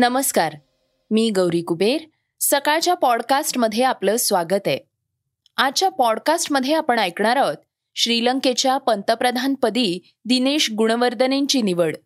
नमस्कार. 0.00 0.54
मी 1.10 1.30
गौरी 1.30 1.62
कुबेर. 1.62 2.00
सकाळच्या 2.40 2.94
पॉडकास्टमध्ये 2.94 3.84
आपलं 3.84 4.16
स्वागत 4.16 4.60
आहे. 4.66 4.78
आजच्या 5.56 5.88
पॉडकास्टमध्ये 5.88 6.74
आपण 6.74 6.98
ऐकणार 6.98 7.36
आहोत 7.36 7.56
श्रीलंकेच्या 7.94 8.78
पंतप्रधानपदी 8.78 9.98
दिनेश 10.24 10.70
गुणवर्धनेंची 10.70 11.62
निवड. 11.62 11.96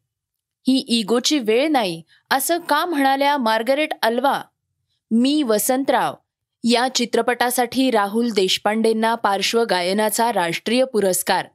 ही 0.67 0.79
इगोची 0.79 1.39
वेळ 1.39 1.69
नाही 1.69 2.03
असं 2.31 2.59
का 2.59 2.85
म्हणाल्या 2.85 3.37
मार्गरेट 3.37 3.93
अल्वा? 4.03 4.43
मी 5.11 5.43
वसंतराव. 5.43 6.15
या 6.65 6.89
चित्रपटासाठी 6.95 7.91
राहुल 7.91 8.31
देशपांडेंना 8.31 9.15
पार्श्वगायनाचा 9.15 10.33
राष्ट्रीय 10.33 10.85
पुरस्कार 10.85 11.47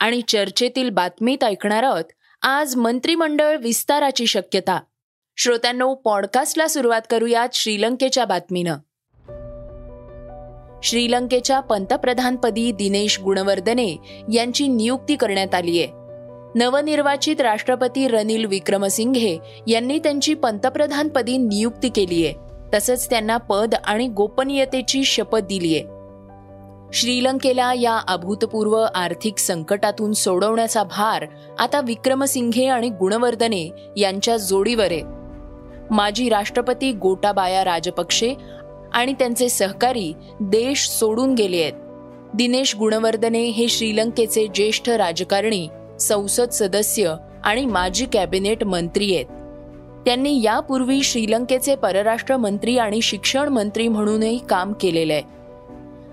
आणि 0.00 0.22
चर्चेतील 0.28 0.90
बातमीत 0.90 1.44
ऐकणार 1.44 1.82
आहोत 1.82 2.04
आज 2.42 2.76
मंत्रिमंडळ 2.76 3.56
विस्ताराची 3.56 4.26
शक्यता 4.26 4.80
श्रोत्यांनो 5.38 5.94
पॉडकास्टला 5.94 6.68
सुरुवात 6.68 7.00
करूयात 7.10 7.48
श्रीलंकेच्या 7.52 8.24
बातमीनं. 8.24 8.76
श्रीलंकेच्या 10.82 11.60
पंतप्रधानपदी 11.60 12.72
दिनेश 12.72 13.20
गुणवर्धने 13.20 13.96
यांची 14.32 14.68
नियुक्ती 14.68 15.16
करण्यात 15.16 15.54
आली 15.54 15.82
आहे 15.82 15.88
नवनिर्वाचित 16.54 17.40
राष्ट्रपती 17.40 18.08
रनिल 18.08 18.44
विक्रमसिंघे 18.44 19.38
यांनी 19.68 19.98
त्यांची 19.98 20.34
पंतप्रधानपदी 20.34 21.36
नियुक्ती 21.36 21.88
केली 21.88 22.26
आहे 22.26 22.34
तसंच 22.74 23.10
त्यांना 23.10 23.36
पद 23.36 23.74
आणि 23.84 24.08
गोपनीयतेची 24.08 25.04
शपथ 25.04 25.38
दिली 25.38 25.74
आहे 25.74 25.84
श्रीलंकेला 26.92 27.72
या 27.74 27.98
अभूतपूर्व 28.08 28.86
आर्थिक 28.94 29.38
संकटातून 29.38 30.12
सोडवण्याचा 30.12 30.82
भार 30.82 31.26
आता 31.58 31.80
विक्रमसिंघे 31.80 32.66
आणि 32.66 32.88
गुणवर्धने 32.88 33.92
यांच्या 33.96 34.36
जोडीवर 34.36 34.90
आहे 34.90 35.25
माजी 35.90 36.28
राष्ट्रपती 36.28 36.92
गोटाबाया 36.92 37.64
राजपक्षे 37.64 38.34
आणि 38.92 39.12
त्यांचे 39.12 39.48
सहकारी 39.48 40.12
देश 40.40 40.88
सोडून 40.88 41.34
गेले 41.34 41.62
आहेत. 41.62 41.72
दिनेश 42.34 42.76
गुणवर्धने 42.76 43.42
हे 43.42 43.68
श्रीलंकेचे 43.68 44.46
ज्येष्ठ 44.46 44.90
राजकारणी 44.90 45.68
संसद 46.00 46.48
सदस्य 46.48 47.14
आणि 47.44 47.66
माजी 47.66 48.06
कॅबिनेट 48.12 48.64
मंत्री 48.64 49.14
आहेत. 49.14 49.26
त्यांनी 50.04 50.42
यापूर्वी 50.42 51.02
श्रीलंकेचे 51.02 51.74
परराष्ट्र 51.74 52.36
मंत्री 52.36 52.78
आणि 52.78 53.00
शिक्षण 53.00 53.48
मंत्री 53.48 53.88
म्हणूनही 53.88 54.38
काम 54.38 54.72
केलेलं 54.72 55.12
आहे. 55.12 55.22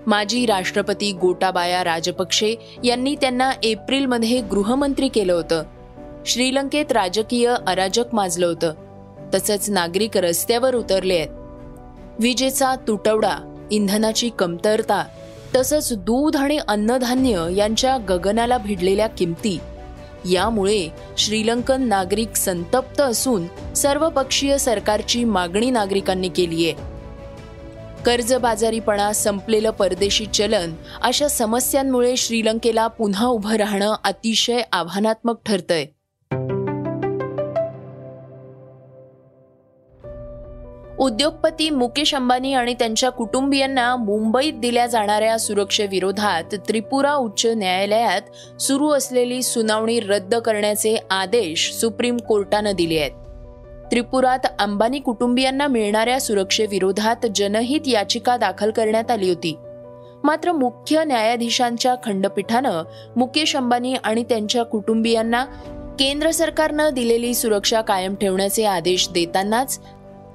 माजी 0.06 0.46
राष्ट्रपती 0.46 1.12
गोटाबाया 1.12 1.84
राजपक्षे 1.84 2.54
यांनी 2.84 3.16
त्यांना 3.20 3.50
एप्रिलमध्ये 3.62 4.40
गृहमंत्री 4.40 5.08
केलं 5.08 5.32
होतं. 5.32 5.62
श्रीलंकेत 6.26 6.92
राजकीय 6.92 7.54
अराजक 7.66 8.04
माजलं 8.12 8.46
होतं. 8.46 8.72
तसंच 9.34 9.70
नागरिक 9.70 10.16
रस्त्यावर 10.16 10.74
उतरले 10.74 11.14
आहेत. 11.14 11.28
विजेचा 12.20 12.74
तुटवडा 12.74 13.54
इंधनाची 13.70 14.30
कमतरता 14.38 15.04
तसंच 15.56 15.92
दूध 15.92 16.36
आणि 16.36 16.58
अन्नधान्य 16.68 17.46
यांच्या 17.56 17.96
गगनाला 18.08 18.58
भिडलेल्या 18.58 19.06
किमती 19.06 19.58
यामुळे 20.30 20.88
श्रीलंकन 21.18 21.82
नागरिक 21.82 22.36
संतप्त 22.36 23.00
असून 23.00 23.72
सर्वपक्षीय 23.74 24.58
सरकारची 24.58 25.24
मागणी 25.24 25.70
नागरिकांनी 25.70 26.28
केली 26.28 26.64
आहे. 26.64 26.94
कर्जबाजारीपणा 28.02 29.12
संपलेलं 29.12 29.70
परदेशी 29.70 30.26
चलन 30.26 30.72
अशा 31.02 31.28
समस्यांमुळे 31.28 32.16
श्रीलंकेला 32.16 32.86
पुन्हा 32.86 33.26
उभं 33.26 33.56
राहणं 33.56 33.94
अतिशय 34.04 34.62
आव्हानात्मक 34.72 35.36
ठरतंय. 35.46 35.86
उद्योगपती 41.04 41.70
मुकेश 41.70 42.14
अंबानी 42.14 42.52
आणि 42.54 42.74
त्यांच्या 42.74 43.08
कुटुंबियांना 43.10 43.96
मुंबईत 43.96 44.52
दिल्या 44.52 44.86
जाणाऱ्या 44.86 45.38
सुरक्षेविरोधात 45.38 46.54
त्रिपुरा 46.68 47.14
उच्च 47.14 47.46
न्यायालयात 47.46 48.60
सुरू 48.60 48.88
असलेली 48.90 49.42
सुनावणी 49.42 50.00
रद्द 50.00 50.34
करण्याचे 50.34 50.96
आदेश 51.10 51.70
सुप्रीम 51.72 52.16
कोर्टानं 52.16 52.72
दिले 52.74 52.98
आहेत. 52.98 53.10
त्रिपुरात 53.90 54.46
अंबानी 54.58 54.98
कुटुंबियांना 54.98 55.66
मिळणाऱ्या 55.66 56.20
सुरक्षेविरोधात 56.20 57.26
जनहित 57.34 57.80
याचिका 57.86 58.36
दाखल 58.36 58.70
करण्यात 58.70 59.10
आली 59.10 59.28
होती. 59.28 59.56
मात्र 60.24 60.52
मुख्य 60.52 61.04
न्यायाधीशांच्या 61.04 61.94
खंडपीठानं 62.04 62.82
मुकेश 63.16 63.56
अंबानी 63.56 63.94
आणि 63.94 64.24
त्यांच्या 64.24 64.62
कुटुंबियांना 64.62 65.44
केंद्र 65.98 66.30
सरकारनं 66.30 66.88
दिलेली 66.94 67.34
सुरक्षा 67.34 67.80
कायम 67.80 68.14
ठेवण्याचे 68.14 68.64
आदेश 68.64 69.08
देतानाच 69.08 69.78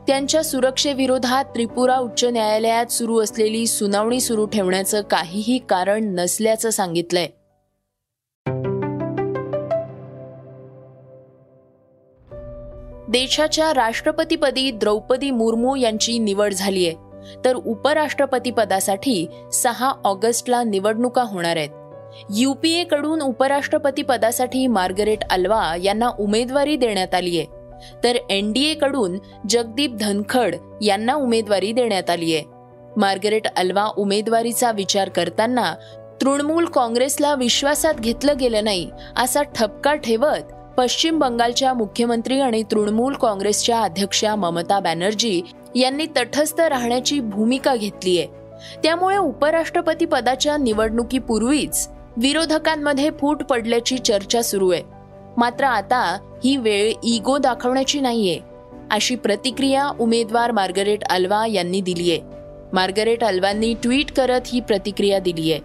त्यांच्या 0.10 0.44
सुरक्षेविरोधात 0.44 1.46
त्रिपुरा 1.46 1.98
उच्च 1.98 2.24
न्यायालयात 2.26 2.86
सुरू 2.86 3.22
असलेली 3.22 3.68
सुनावणी 3.68 4.20
सुरू 4.20 4.46
ठेवण्याचं 4.46 5.02
काहीही 5.02 5.58
कारण 5.70 6.04
नसल्याचं 6.16 6.70
सांगितलंय. 6.70 7.28
देशाच्या 13.12 13.74
राष्ट्रपतीपदी 13.74 14.72
द्रौपदी 14.72 15.32
मुर्मू 15.32 15.76
यांची 15.76 16.18
निवड 16.20 16.54
झाली 16.54 16.88
आहे 16.88 16.96
तर 17.46 17.56
उपराष्ट्रपती 17.56 18.52
पदासाठी 18.52 19.28
सहा 19.54 19.94
ऑगस्टला 20.04 20.64
निवडणुका 20.64 21.24
होणार 21.24 21.58
आहेत. 21.58 21.70
युपीए 22.36 22.84
कडून 22.84 23.22
उपराष्ट्रपती 23.22 24.02
पदासाठी 24.02 24.68
मार्गरेट 24.68 25.24
अल्वा 25.32 25.76
यांना 25.84 26.10
उमेदवारी 26.20 26.76
देण्यात 26.76 27.16
आली 27.16 27.40
आहे 27.40 27.59
तर 28.04 28.16
एनडीए 28.30 28.74
कडून 28.74 29.18
जगदीप 29.50 29.96
धनखड 30.00 30.56
यांना 30.82 31.14
उमेदवारी 31.14 31.72
देण्यात 31.72 32.10
आली 32.10 32.36
आहे. 32.36 32.44
मार्गरेट 32.98 33.48
अल्वा 33.48 33.90
उमेदवारीचा 33.98 34.72
विचार 34.72 35.10
करताना 35.10 35.74
तृणमूल 36.22 36.66
काँग्रेसला 36.66 37.36
विश्वासात 37.36 37.94
घेतलं 37.94 38.34
गेलं 38.40 38.64
नाही 38.64 38.90
असा 39.18 39.44
ठपका 39.44 39.96
ठेवत 39.96 40.54
पश्चिम 40.78 41.20
बंगालच्या 41.20 41.74
मुख्यमंत्री 41.74 42.40
आणि 42.40 42.64
तृणमूल 42.64 43.14
काँग्रेसच्या 43.14 43.82
अध्यक्षा 43.82 44.36
ममता 44.36 44.80
बॅनर्जी 44.80 45.42
यांनी 45.76 46.06
तटस्थ 46.06 46.62
राहण्याची 46.62 47.20
भूमिका 47.20 47.76
घेतली 47.76 48.18
आहे. 48.20 48.28
त्यामुळे 48.84 49.18
उपराष्ट्रपती 49.18 50.06
पदाच्या 50.06 50.58
निवडणुकीपूर्वीच 50.58 51.90
विरोधकांमध्ये 52.18 53.10
फूट 53.20 53.44
पडल्याची 53.44 53.98
चर्चा 53.98 54.42
सुरू 54.42 54.70
आहे. 54.72 54.99
मात्र 55.38 55.64
आता 55.64 56.18
ही 56.44 56.58
वेळ 56.58 56.94
इगो 57.04 57.38
दाखवण्याची 57.38 58.00
नाहीये 58.00 58.40
अशी 58.92 59.16
प्रतिक्रिया 59.16 59.90
उमेदवार 60.00 60.52
मार्गरेट 60.52 61.04
अल्वा 61.04 61.46
यांनी 61.48 61.82
दिलीये. 61.82 62.20
मार्गरेट 62.74 63.24
अल्वांनी 63.24 63.74
ट्विट 63.74 64.12
करत 64.12 64.42
ही 64.46 64.60
प्रतिक्रिया 64.60 65.20
दिलीये. 65.20 65.60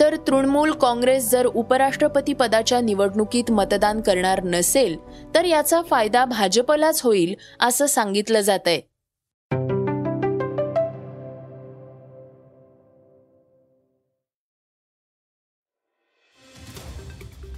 तर 0.00 0.16
तृणमूल 0.16 0.72
काँग्रेस 0.72 1.30
जर 1.30 1.46
उपराष्ट्रपती 1.46 2.32
पदाच्या 2.32 2.80
निवडणुकीत 2.80 3.50
मतदान 3.50 4.00
करणार 4.00 4.42
नसेल 4.44 4.96
तर 5.34 5.44
याचा 5.44 5.80
फायदा 5.82 6.24
भाजपलाच 6.24 7.02
होईल 7.02 7.34
असं 7.60 7.86
सांगितलं 7.86 8.40
जात 8.40 8.66
आहे 8.66 8.80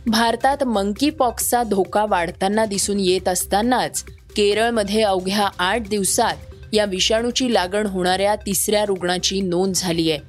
भारतात 0.06 0.64
मंकी 0.64 1.10
पॉक्सचा 1.10 1.62
धोका 1.62 2.06
वाढताना 2.06 2.64
दिसून 2.64 3.00
येत 3.00 3.28
असतानाच 3.28 4.04
केरळमध्ये 4.36 5.02
अवघ्या 5.02 5.48
आठ 5.58 5.88
दिवसात 5.88 6.36
या 6.72 6.84
विषाणूची 6.84 7.54
लागण 7.54 7.86
होणाऱ्या 7.86 8.36
तिसऱ्या 8.36 8.84
रुग्णाची 8.84 9.40
नोंद 9.40 9.74
झाली 9.74 10.10
आहे. 10.10 10.20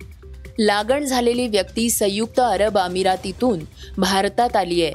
लागण 0.59 1.03
झालेली 1.03 1.47
व्यक्ती 1.47 1.89
संयुक्त 1.89 2.39
अरब 2.39 2.77
अमिरातीतून 2.77 3.59
भारतात 3.97 4.55
आली 4.55 4.83
आहे. 4.83 4.93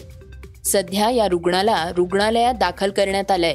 सध्या 0.64 1.10
या 1.10 1.28
रुग्णाला 1.28 1.90
रुग्णालयात 1.96 2.54
दाखल 2.54 2.90
करण्यात 2.90 3.30
आलंय. 3.30 3.54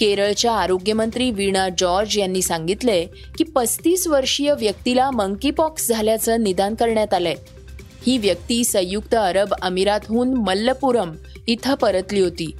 केरळच्या 0.00 0.52
आरोग्यमंत्री 0.52 1.30
वीणा 1.30 1.68
जॉर्ज 1.78 2.18
यांनी 2.18 2.42
सांगितले 2.42 3.04
की 3.38 3.44
पस्तीस 3.44 4.06
वर्षीय 4.06 4.52
व्यक्तीला 4.52 5.10
मंकीपॉक्स 5.10 5.88
झाल्याचं 5.88 6.42
निदान 6.42 6.74
करण्यात 6.74 7.14
आलंय. 7.14 7.34
ही 8.06 8.18
व्यक्ती 8.18 8.64
संयुक्त 8.64 9.14
अरब 9.14 9.54
अमिरातहून 9.62 10.34
मल्लपुरम 10.34 11.12
इथं 11.46 11.74
परतली 11.74 12.20
होती. 12.20 12.56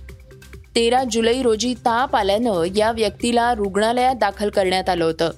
तेरा 0.74 1.04
जुलै 1.10 1.42
रोजी 1.42 1.74
ताप 1.74 2.16
आल्यानं 2.16 2.64
या 2.76 2.92
व्यक्तीला 2.92 3.54
रुग्णालयात 3.54 4.14
दाखल 4.14 4.50
करण्यात 4.50 4.88
आलं 4.88 5.04
होतं. 5.04 5.30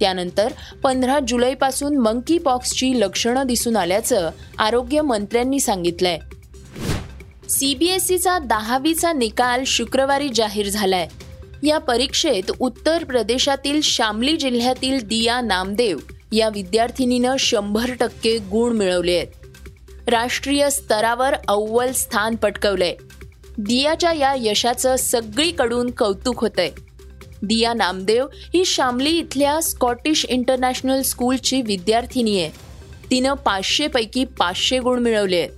त्यानंतर 0.00 0.52
पंधरा 0.82 1.18
जुलैपासून 1.28 1.96
मंकी 1.96 2.38
पॉक्सची 2.38 3.00
लक्षणं 3.00 3.46
दिसून 3.46 3.76
आल्याचं 3.76 4.30
आरोग्य 4.58 5.00
मंत्र्यांनी 5.00 5.60
सांगितलंय. 5.60 6.18
सीबीएसईचा 7.48 8.38
दहावीचा 8.38 9.12
निकाल 9.12 9.64
शुक्रवारी 9.66 10.28
जाहीर 10.34 10.68
झालाय. 10.68 11.08
या 11.62 11.78
परीक्षेत 11.78 12.50
उत्तर 12.60 13.04
प्रदेशातील 13.04 13.80
शामली 13.80 14.36
जिल्ह्यातील 14.36 15.06
दिया 15.06 15.40
नामदेव 15.40 15.98
या 16.32 16.48
विद्यार्थिनीनं 16.48 17.36
शंभर 17.38 17.90
टक्के 18.00 18.38
गुण 18.38 18.76
मिळवले 18.76 19.16
आहेत. 19.16 19.26
राष्ट्रीय 20.10 20.70
स्तरावर 20.70 21.34
अव्वल 21.48 21.92
स्थान 21.92 22.36
पटकवलंय 22.36 22.94
दियाच्या 23.58 24.12
या 24.12 24.34
यशाचं 24.36 24.96
सगळीकडून 24.96 25.90
कौतुक 25.90 26.40
होतंय. 26.40 26.70
दिया 27.42 27.74
नामदेव 27.74 28.26
ही 28.32 28.64
शामली 28.64 29.10
इथल्या 29.10 29.60
स्कॉटिश 29.62 30.26
इंटरनॅशनल 30.28 31.02
स्कूलची 31.02 31.62
विद्यार्थिनी 31.62 32.40
आहे. 32.40 32.50
तिनं 33.10 33.32
पाचशेपैकी 33.32 34.24
पाचशे 34.24 34.78
गुण 34.78 34.98
मिळवले 34.98 35.36
आहेत. 35.36 35.50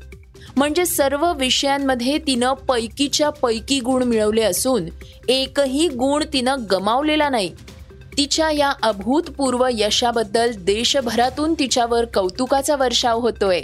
म्हणजे 0.57 0.87
सर्व 0.87 1.33
विषयांमध्ये 1.33 2.19
तिनं 2.19 2.53
पैकीच्या 2.53 3.31
पैकी 3.31 3.81
गुण 3.81 4.03
मिळवले 4.03 4.43
असून 4.43 4.87
एकही 5.29 5.89
गुण 5.89 6.25
तिनं 6.33 6.57
गमावलेला 6.71 7.29
नाही. 7.29 7.51
तिच्या 8.19 8.51
या 8.51 8.73
अभूतपूर्व 8.83 9.69
यशाबद्दल 9.73 10.51
देशभरातून 10.59 11.55
तिच्यावर 11.55 12.05
कौतुकाचा 12.05 12.77
वर्षाव 12.77 13.19
होतोय. 13.19 13.61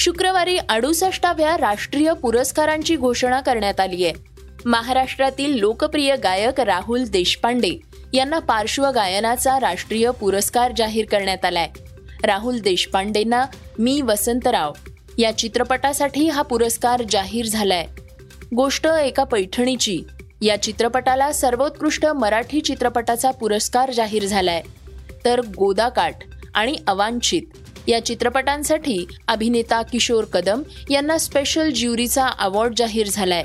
शुक्रवारी 0.00 0.56
अडुसष्टाव्या 0.68 1.56
राष्ट्रीय 1.56 2.12
पुरस्कारांची 2.12 2.96
घोषणा 2.96 3.40
करण्यात 3.40 3.80
आली 3.80 4.04
आहे. 4.04 4.12
महाराष्ट्रातील 4.64 5.58
लोकप्रिय 5.58 6.16
गायक 6.16 6.60
राहुल 6.60 7.04
देशपांडे 7.04 7.70
यांना 8.14 8.38
पार्श्वगायनाचा 8.38 9.60
राष्ट्रीय 9.60 10.10
पुरस्कार 10.10 10.72
जाहीर 10.76 11.06
करण्यात 11.10 11.44
आलाय. 11.44 11.68
राहुल 12.24 12.58
देशपांडेंना 12.58 13.44
मी 13.78 14.00
वसंतराव 14.00 14.72
या 15.18 15.38
चित्रपटासाठी 15.38 16.28
हा 16.28 16.42
पुरस्कार 16.42 17.02
जाहीर 17.10 17.46
झालाय. 17.46 17.86
गोष्ट 18.56 18.86
एका 18.86 19.24
पैठणीची 19.24 20.02
या 20.42 20.62
चित्रपटाला 20.62 21.32
सर्वोत्कृष्ट 21.32 22.06
मराठी 22.06 22.60
चित्रपटाचा 22.60 23.30
पुरस्कार 23.30 23.92
जाहीर 23.92 24.26
झालाय. 24.26 24.62
तर 25.24 25.40
गोदाकाठ 25.40 26.14
आणि 26.54 26.76
अवांछित 26.86 27.42
या 27.88 28.04
चित्रपटांसाठी 28.04 29.06
अभिनेता 29.28 29.82
किशोर 29.82 30.24
कदम 30.24 30.62
यांना 30.90 31.18
स्पेशल 31.18 31.70
ज्युरीचा 31.70 32.26
अवॉर्ड 32.26 32.74
जाहीर 32.76 33.06
झालाय. 33.06 33.44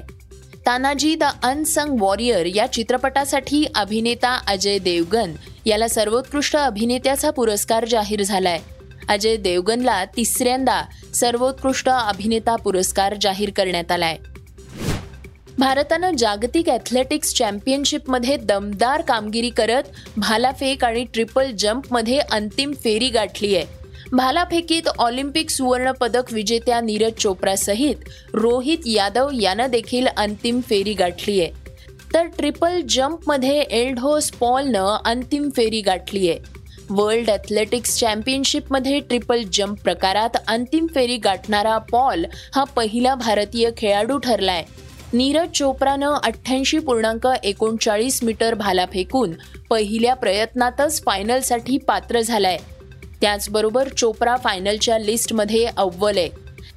तानाजी 0.66 1.16
द 1.16 1.24
अनसंग 1.44 2.02
वॉरियर 2.02 2.46
या 2.46 2.72
चित्रपटासाठी 2.72 3.66
अभिनेता 3.76 4.40
अजय 4.48 4.78
देवगन 4.80 5.34
याला 5.66 5.88
सर्वोत्कृष्ट 5.88 6.58
अभिनेत्याचा 6.58 7.32
पुरस्कार 7.32 7.86
जाहीर 7.86 8.24
झालाय. 8.24 8.60
अजय 9.10 9.36
देवगनला 9.36 10.06
तिसऱ्यांदा 10.06 10.82
सर्वोत्कृष्ट 11.14 11.90
अभिनेता 11.90 12.56
पुरस्कार 12.56 13.16
जाहीर 13.22 13.52
करण्यात 13.56 13.92
आलाय. 13.92 14.18
भारतानं 15.60 16.16
जागतिक 16.16 16.70
ॲथलेटिक्स 16.70 17.34
चॅम्पियनशिपमध्ये 17.34 18.38
दमदार 18.38 19.02
कामगिरी 19.02 19.50
करत 19.50 19.84
भालाफेक 20.18 20.84
आणि 20.84 21.04
ट्रिपल 21.04 21.52
जम्पमध्ये 21.52 22.20
अंतिम 22.20 22.74
फेरी 22.84 23.10
गाठली 23.10 23.56
आहे 23.56 23.83
भालाफेकीत 24.14 24.88
ऑलिम्पिक 25.00 25.50
सुवर्ण 25.50 25.92
पदक 25.92 26.32
विजेत्या 26.34 26.80
नीरज 26.82 27.14
चोप्रा 27.20 27.56
सहित 27.56 28.10
रोहित 28.34 28.86
यादव 28.86 29.30
यानं 29.34 29.70
देखील 29.72 30.08
अंतिम 30.08 30.60
फेरी 30.62 30.94
गाठली 30.94 31.40
आहे 31.42 31.52
तर 32.14 32.26
ट्रिपल 32.38 32.80
जम्पमध्ये 32.90 33.60
एल्ढोस 33.60 34.30
पॉलनं 34.32 34.98
अंतिम 35.06 35.50
फेरी 35.56 35.80
गाठली 35.82 36.30
आहे 36.30 36.40
वर्ल्ड 36.90 37.30
ॲथलेटिक्स 37.30 37.98
चॅम्पियनशिपमध्ये 38.00 39.00
ट्रिपल 39.00 39.42
जम्प 39.54 39.82
प्रकारात 39.84 40.38
अंतिम 40.48 40.88
फेरी 40.96 41.18
गाठणारा 41.18 41.78
पॉल 41.92 42.26
हा 42.56 42.64
पहिला 42.76 43.16
भारतीय 43.16 43.70
खेळाडू 43.78 44.18
ठरलाय. 44.18 44.64
नीरज 45.14 45.50
चोप्रानं 45.56 46.14
अठ्ठ्याऐंशी 46.24 46.80
पूर्णांक 46.80 47.28
एकोणचाळीस 47.44 48.24
मीटर 48.24 48.54
भाला 48.54 48.86
फेकून 48.94 49.34
पहिल्या 49.70 50.14
प्रयत्नातच 50.14 51.02
फायनलसाठी 51.06 51.78
पात्र 51.78 52.22
झालाय. 52.22 52.58
त्याचबरोबर 53.24 53.88
चोप्रा 53.98 54.36
फायनलच्या 54.36 54.98
लिस्टमध्ये 54.98 55.66
अव्वल 55.78 56.18
आहे. 56.18 56.30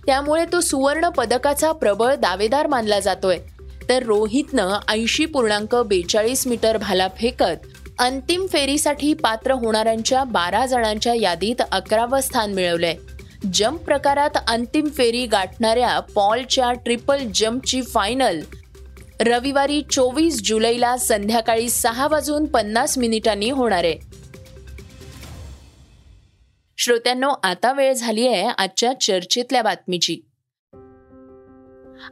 त्यामुळे 0.07 0.45
तो 0.53 0.61
सुवर्ण 0.61 1.09
पदकाचा 1.09 1.73
प्रबळ 1.73 2.15
दावेदार 2.15 2.67
मानला 2.67 3.01
जातोय. 3.01 3.39
तर 3.89 4.03
रोहितनं 4.03 4.79
ऐंशी 4.89 5.25
पूर्णांक 5.25 5.75
बेचाळीस 5.75 6.47
मीटर 6.47 6.77
भाला 6.77 7.09
फेकत 7.09 7.67
अंतिम 7.99 8.47
फेरीसाठी 8.47 9.15
पात्र 9.15 9.53
होणाऱ्यांच्या 9.53 10.25
बारा 10.25 10.67
जणांच्या 10.67 11.15
यादीत 11.15 11.63
अकरावं 11.73 12.21
स्थान 12.21 12.55
मिळवलंय. 12.55 12.95
जम्प 13.55 13.85
प्रकारात 13.85 14.39
अंतिम 14.49 14.89
फेरी 14.89 15.27
गाठणाऱ्या 15.27 16.01
पॉलच्या 16.01 16.73
ट्रिपल 16.73 17.19
जम्पची 17.35 17.83
फायनल 17.83 18.41
रविवारी 19.21 19.83
चोवीस 19.91 20.43
जुलैला 20.45 20.97
संध्याकाळी 20.97 21.69
सहा 21.69 22.09
वाजून 22.09 22.45
पन्नास 22.45 22.99
मिनिटांनी 22.99 23.51
होणार 23.51 23.85
आहे. 23.85 24.26
श्रोत्यांनो 26.79 27.31
आता 27.43 27.73
वेळ 27.73 27.93
झाली 27.93 28.27
आहे 28.27 28.51
आजच्या 28.59 29.01
चर्चेतल्या 29.01 29.63
बातमीची. 29.63 30.17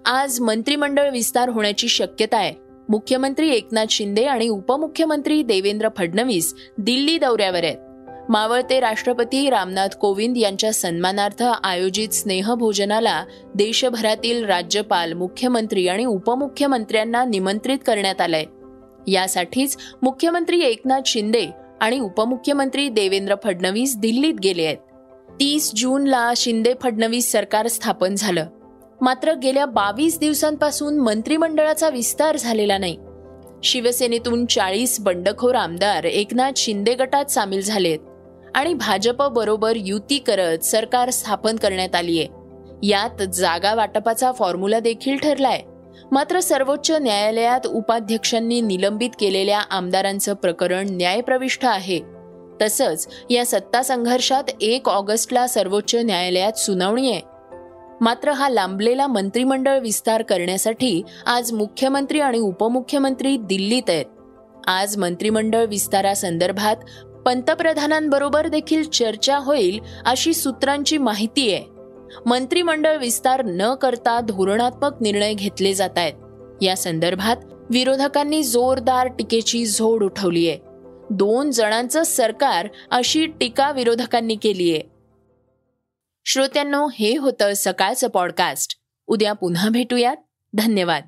आज 0.07 0.41
मंत्रिमंडळ 0.41 1.11
विस्तार 1.11 1.49
होण्याची 1.49 1.89
शक्यता 1.89 2.37
आहे. 2.37 2.55
मुख्यमंत्री 2.89 3.51
एकनाथ 3.51 3.87
शिंदे 3.91 4.25
आणि 4.25 4.49
उपमुख्यमंत्री 4.49 5.43
देवेंद्र 5.43 5.89
फडणवीस 5.99 6.55
दिल्ली 6.79 7.19
दौऱ्यावर 7.19 7.65
आहेत. 7.65 7.77
मावळते 8.31 8.81
राष्ट्रपती 8.81 9.51
रामनाथ 9.51 9.89
कोविंद 9.89 10.37
यांच्या 10.37 10.73
सन्मानार्थ 10.73 11.43
आयोजित 11.43 12.09
स्नेहभोजनाला 12.09 13.25
देशभरातील 13.55 14.45
राज्यपाल 14.45 15.13
मुख्यमंत्री 15.13 15.89
आणि 15.89 16.05
उपमुख्यमंत्र्यांना 16.05 17.25
निमंत्रित 17.25 17.79
करण्यात 17.87 18.21
आलंय. 18.21 18.45
यासाठीच 19.13 19.77
मुख्यमंत्री 20.03 20.61
एकनाथ 20.61 21.01
शिंदे 21.07 21.47
आणि 21.81 22.01
उपमुख्यमंत्री 22.01 22.89
देवेंद्र 22.89 23.35
फडणवीस 23.45 23.97
दिल्लीत 23.97 24.35
गेले 24.43 24.65
आहेत. 24.65 24.77
तीस 25.41 25.73
जूनला 25.77 26.33
शिंदे 26.37 26.75
फडणवीस 26.83 27.33
सरकार 27.33 27.69
स्थापन 27.69 28.15
झालं. 28.15 28.47
मात्र 29.01 29.35
गेल्या 29.35 29.67
बावीस 29.67 30.19
दिवसांपासून 30.19 30.99
मंत्रिमंडळाचा 30.99 31.89
विस्तार 31.89 32.37
झालेला 32.37 32.79
नाही. 32.79 32.97
शिवसेनेतून 33.63 34.47
चाळीस 34.47 35.01
बंडखोर 35.01 35.55
आमदार 35.55 36.05
एकनाथ 36.05 36.53
शिंदे 36.57 36.95
गटात 36.95 37.25
सामील 37.25 37.61
झालेत 37.61 37.99
आणि 38.55 38.75
भाजप 38.75 39.23
बरोबर 39.23 39.73
युती 39.77 40.19
करत 40.19 40.59
सरकार 40.59 41.11
स्थापन 41.11 41.57
करण्यात 41.57 41.95
आली 41.95 42.19
आहे 42.19 42.29
यात 42.83 43.23
जागा 43.23 43.75
वाटपाचा 43.75 44.33
फॉर्म्युला 44.33 44.81
देखील 44.81 45.17
ठरलाय. 45.17 45.61
मात्र 46.13 46.41
सर्वोच्च 46.41 46.91
न्यायालयात 46.91 47.67
उपाध्यक्षांनी 47.67 48.61
निलंबित 48.61 49.11
केलेल्या 49.21 49.61
आमदारांचं 49.61 50.35
प्रकरण 50.35 50.87
न्यायप्रविष्ट 50.91 51.65
आहे. 51.65 52.01
तसंच 52.63 53.09
या 53.31 53.47
सत्ता 53.47 53.83
संघर्षात 53.83 54.45
एक 54.61 54.89
ऑगस्टला 54.89 55.47
सर्वोच्च 55.47 55.95
न्यायालयात 55.95 56.53
सुनावणी 56.53 57.11
आहे. 57.11 57.21
मात्र 58.01 58.31
हा 58.31 58.49
लांबलेला 58.49 59.07
मंत्रिमंडळ 59.07 59.79
विस्तार 59.79 60.23
करण्यासाठी 60.23 61.03
आज 61.27 61.53
मुख्यमंत्री 61.53 62.21
आणि 62.21 62.39
उपमुख्यमंत्री 62.39 63.37
दिल्लीत 63.37 63.83
आहेत. 63.89 64.05
आज 64.67 64.97
मंत्रिमंडळ 64.97 65.65
विस्तारासंदर्भात 65.65 66.77
पंतप्रधानांबरोबर 67.27 68.49
देखील 68.49 68.83
चर्चा 68.83 69.37
होईल 69.37 69.81
अशी 70.07 70.35
सूत्रांची 70.35 70.99
माहिती 70.99 71.55
आहे. 71.55 71.74
मंत्रिमंडळ 72.27 72.97
विस्तार 72.97 73.43
न 73.45 73.75
करता 73.75 74.21
धोरणात्मक 74.21 74.93
निर्णय 75.01 75.35
घेतले 75.35 75.75
जात 75.75 75.91
आहेत. 75.97 76.13
या 76.63 76.77
संदर्भात 76.77 77.37
विरोधकांनी 77.71 78.43
जोरदार 78.43 79.07
टीकेची 79.07 79.67
झोड 79.67 80.05
उठवली 80.05 80.49
आहे. 80.49 80.59
दोन 81.11 81.51
जणांचं 81.51 82.03
सरकार 82.03 82.69
अशी 82.91 83.27
टीका 83.27 83.73
विरोधकांनी 83.73 84.37
केली 84.37 84.73
आहे. 84.73 84.83
श्रोत्यांनो 86.27 86.89
हे 86.95 87.17
होतं 87.17 87.53
सकाळचं 87.57 88.09
पॉडकास्ट 88.09 88.77
उद्या 89.07 89.33
पुन्हा 89.33 89.69
भेटूयात. 89.69 90.17
धन्यवाद. 90.55 91.03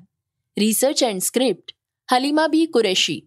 Research 0.59 1.03
and 1.03 1.21
script 1.21 1.71
Halima 2.11 2.47
Bi 2.47 2.65
Qureshi. 2.65 3.26